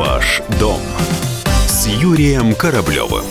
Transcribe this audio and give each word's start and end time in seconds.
Ваш 0.00 0.40
дом 0.58 0.80
с 1.66 1.86
Юрием 1.86 2.54
Кораблевым. 2.54 3.26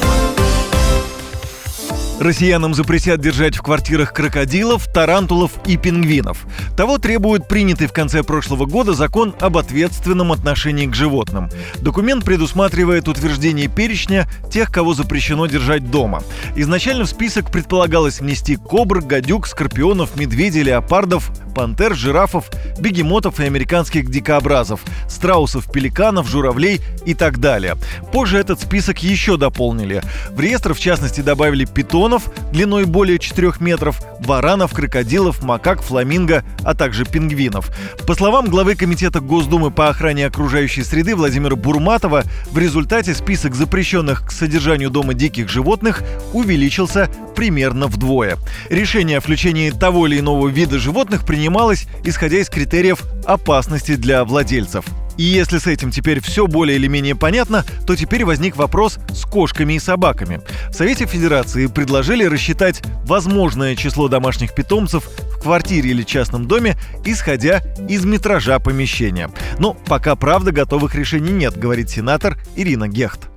Россиянам 2.19 2.73
запретят 2.73 3.21
держать 3.21 3.55
в 3.55 3.61
квартирах 3.61 4.13
крокодилов, 4.13 4.91
тарантулов 4.91 5.53
и 5.65 5.77
пингвинов. 5.77 6.45
Того 6.75 6.97
требует 6.97 7.47
принятый 7.47 7.87
в 7.87 7.93
конце 7.93 8.23
прошлого 8.23 8.65
года 8.65 8.93
закон 8.93 9.33
об 9.39 9.57
ответственном 9.57 10.33
отношении 10.33 10.85
к 10.85 10.93
животным. 10.93 11.49
Документ 11.77 12.25
предусматривает 12.25 13.07
утверждение 13.07 13.69
перечня 13.69 14.29
тех, 14.51 14.69
кого 14.69 14.93
запрещено 14.93 15.45
держать 15.47 15.89
дома. 15.89 16.21
Изначально 16.57 17.05
в 17.05 17.09
список 17.09 17.51
предполагалось 17.51 18.19
внести 18.19 18.57
кобр, 18.57 18.99
гадюк, 19.01 19.47
скорпионов, 19.47 20.17
медведей, 20.17 20.63
леопардов, 20.63 21.31
пантер, 21.55 21.95
жирафов, 21.95 22.49
бегемотов 22.79 23.39
и 23.39 23.45
американских 23.45 24.09
дикообразов, 24.09 24.81
страусов, 25.07 25.71
пеликанов, 25.71 26.27
журавлей 26.29 26.81
и 27.05 27.13
так 27.13 27.39
далее. 27.39 27.75
Позже 28.11 28.39
этот 28.39 28.59
список 28.59 28.99
еще 29.03 29.37
дополнили. 29.37 30.01
В 30.31 30.39
реестр, 30.39 30.73
в 30.73 30.79
частности, 30.79 31.21
добавили 31.21 31.65
питонов 32.09 32.29
длиной 32.51 32.85
более 32.85 33.19
4 33.19 33.53
метров, 33.59 34.01
варанов, 34.19 34.73
крокодилов, 34.73 35.43
макак, 35.43 35.83
фламинго, 35.83 36.43
а 36.63 36.73
также 36.73 37.05
пингвинов. 37.05 37.71
По 38.07 38.15
словам 38.15 38.47
главы 38.47 38.75
Комитета 38.75 39.19
Госдумы 39.19 39.69
по 39.69 39.89
охране 39.89 40.25
окружающей 40.25 40.83
среды 40.83 41.15
Владимира 41.15 41.55
Бурматова, 41.55 42.23
в 42.51 42.57
результате 42.57 43.13
список 43.13 43.53
запрещенных 43.53 44.25
к 44.25 44.31
содержанию 44.31 44.89
дома 44.89 45.13
диких 45.13 45.49
животных 45.49 46.01
увеличился 46.33 47.09
примерно 47.35 47.85
вдвое. 47.85 48.37
Решение 48.69 49.19
о 49.19 49.21
включении 49.21 49.69
того 49.69 50.07
или 50.07 50.19
иного 50.19 50.47
вида 50.47 50.79
животных 50.79 51.25
принималось 51.25 51.85
исходя 52.03 52.39
из 52.39 52.49
критериев 52.49 53.03
опасности 53.25 53.95
для 53.95 54.25
владельцев. 54.25 54.85
И 55.19 55.23
если 55.23 55.57
с 55.57 55.67
этим 55.67 55.91
теперь 55.91 56.21
все 56.21 56.47
более 56.47 56.77
или 56.77 56.87
менее 56.87 57.13
понятно, 57.13 57.65
то 57.85 57.97
теперь 57.97 58.23
возник 58.23 58.55
вопрос 58.55 58.99
с 59.09 59.25
кошками 59.25 59.73
и 59.73 59.79
собаками. 59.79 60.39
В 60.69 60.75
Совете 60.75 61.05
Федерации 61.05 61.67
предложили 61.67 62.23
рассчитать 62.23 62.81
возможное 63.05 63.75
число 63.75 64.07
домашних 64.07 64.53
питомцев 64.53 65.03
в 65.05 65.39
квартире 65.39 65.89
или 65.89 66.03
частном 66.03 66.47
доме, 66.47 66.77
исходя 67.05 67.61
из 67.87 68.05
метража 68.05 68.59
помещения. 68.59 69.29
Но 69.57 69.73
пока, 69.73 70.15
правда, 70.15 70.51
готовых 70.51 70.95
решений 70.95 71.31
нет, 71.31 71.57
говорит 71.57 71.89
сенатор 71.89 72.37
Ирина 72.55 72.87
Гехт 72.87 73.29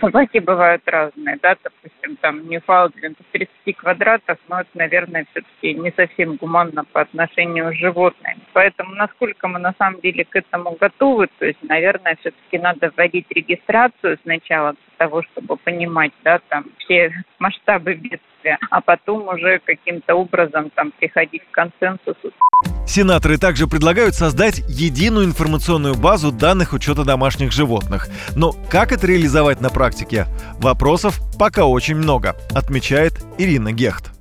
собаки 0.00 0.38
бывают 0.38 0.82
разные, 0.86 1.38
да, 1.42 1.56
допустим, 1.62 2.16
там 2.16 2.48
Ньюфаундленд 2.48 3.18
в 3.18 3.32
30 3.32 3.76
квадратах, 3.76 4.38
но 4.48 4.60
это, 4.60 4.70
наверное, 4.74 5.26
все-таки 5.30 5.74
не 5.74 5.90
совсем 5.92 6.36
гуманно 6.36 6.84
по 6.84 7.00
отношению 7.00 7.72
с 7.72 7.76
животными. 7.76 8.38
Поэтому 8.52 8.94
насколько 8.94 9.48
мы 9.48 9.58
на 9.58 9.74
самом 9.78 10.00
деле 10.00 10.24
к 10.24 10.36
этому 10.36 10.76
готовы, 10.78 11.28
то 11.38 11.46
есть, 11.46 11.62
наверное, 11.62 12.16
все-таки 12.20 12.58
надо 12.58 12.92
вводить 12.96 13.26
регистрацию 13.30 14.18
сначала 14.22 14.72
для 14.72 14.96
того, 14.98 15.22
чтобы 15.22 15.56
понимать, 15.56 16.12
да, 16.22 16.40
там 16.48 16.66
все 16.78 17.12
масштабы 17.38 17.94
бедствия, 17.94 18.20
а 18.70 18.80
потом 18.80 19.28
уже 19.28 19.60
каким-то 19.64 20.14
образом 20.14 20.70
там 20.70 20.92
приходить 20.92 21.42
к 21.50 21.50
консенсусу. 21.50 22.32
Сенаторы 22.86 23.38
также 23.38 23.66
предлагают 23.66 24.14
создать 24.14 24.58
единую 24.68 25.26
информационную 25.26 25.94
базу 25.94 26.32
данных 26.32 26.72
учета 26.72 27.04
домашних 27.04 27.52
животных. 27.52 28.08
Но 28.34 28.54
как 28.70 28.92
это 28.92 29.06
реализовать 29.06 29.60
на 29.60 29.68
практике? 29.68 30.26
Вопросов 30.58 31.20
пока 31.38 31.66
очень 31.66 31.96
много, 31.96 32.34
отмечает 32.54 33.12
Ирина 33.38 33.72
Гехт 33.72 34.17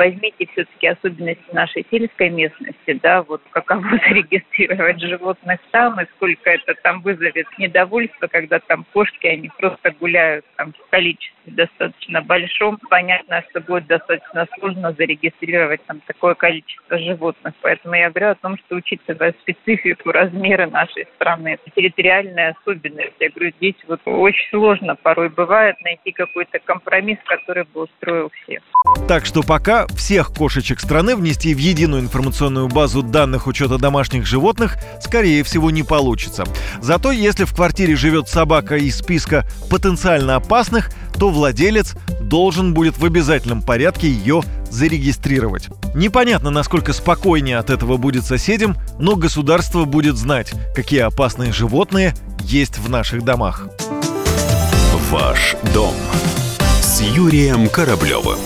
возьмите 0.00 0.46
все-таки 0.52 0.86
особенности 0.86 1.44
нашей 1.52 1.86
сельской 1.90 2.30
местности, 2.30 2.98
да, 3.02 3.22
вот 3.22 3.42
каково 3.50 3.82
зарегистрировать 4.08 4.98
животных 4.98 5.60
там, 5.72 6.00
и 6.00 6.06
сколько 6.16 6.48
это 6.48 6.74
там 6.82 7.02
вызовет 7.02 7.46
недовольство, 7.58 8.26
когда 8.26 8.60
там 8.60 8.86
кошки, 8.94 9.26
они 9.26 9.50
просто 9.58 9.90
гуляют 10.00 10.46
там 10.56 10.72
в 10.72 10.90
количестве 10.90 11.34
достаточно 11.44 12.22
большом. 12.22 12.78
Понятно, 12.88 13.42
что 13.50 13.60
будет 13.60 13.86
достаточно 13.86 14.46
сложно 14.58 14.92
зарегистрировать 14.92 15.84
там 15.86 16.00
такое 16.06 16.34
количество 16.34 16.98
животных. 16.98 17.54
Поэтому 17.60 17.94
я 17.94 18.10
говорю 18.10 18.30
о 18.30 18.34
том, 18.36 18.56
что 18.58 18.76
учитывая 18.76 19.34
специфику, 19.42 20.12
размеры 20.12 20.66
нашей 20.66 21.06
страны, 21.16 21.58
территориальные 21.74 22.50
особенности, 22.50 23.14
я 23.20 23.30
говорю, 23.30 23.52
здесь 23.58 23.76
вот 23.86 24.00
очень 24.06 24.48
сложно 24.50 24.96
порой 24.96 25.28
бывает 25.28 25.76
найти 25.82 26.12
какой-то 26.12 26.58
компромисс, 26.60 27.18
который 27.26 27.64
бы 27.64 27.82
устроил 27.82 28.30
всех. 28.42 28.62
Так 29.08 29.26
что 29.26 29.42
пока 29.42 29.86
всех 29.96 30.32
кошечек 30.32 30.80
страны 30.80 31.16
внести 31.16 31.54
в 31.54 31.58
единую 31.58 32.02
информационную 32.02 32.68
базу 32.68 33.02
данных 33.02 33.46
учета 33.46 33.78
домашних 33.78 34.26
животных, 34.26 34.76
скорее 35.02 35.42
всего, 35.42 35.70
не 35.70 35.82
получится. 35.82 36.44
Зато 36.80 37.12
если 37.12 37.44
в 37.44 37.54
квартире 37.54 37.96
живет 37.96 38.28
собака 38.28 38.76
из 38.76 38.98
списка 38.98 39.46
потенциально 39.68 40.36
опасных, 40.36 40.90
то 41.18 41.30
владелец 41.30 41.94
должен 42.22 42.74
будет 42.74 42.98
в 42.98 43.04
обязательном 43.04 43.62
порядке 43.62 44.08
ее 44.08 44.42
зарегистрировать. 44.70 45.68
Непонятно, 45.94 46.50
насколько 46.50 46.92
спокойнее 46.92 47.58
от 47.58 47.70
этого 47.70 47.96
будет 47.96 48.24
соседям, 48.24 48.76
но 48.98 49.16
государство 49.16 49.84
будет 49.84 50.16
знать, 50.16 50.52
какие 50.74 51.00
опасные 51.00 51.52
животные 51.52 52.14
есть 52.40 52.78
в 52.78 52.88
наших 52.88 53.24
домах. 53.24 53.68
Ваш 55.10 55.56
дом 55.74 55.94
с 56.80 57.00
Юрием 57.00 57.68
Кораблевым. 57.68 58.38